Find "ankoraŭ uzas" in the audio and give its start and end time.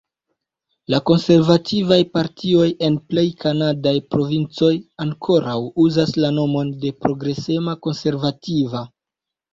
5.05-6.17